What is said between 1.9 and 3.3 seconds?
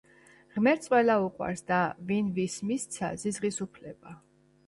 ვინ ვის მისცა